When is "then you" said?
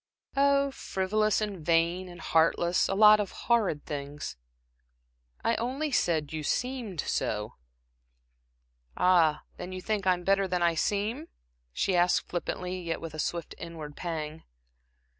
9.57-9.79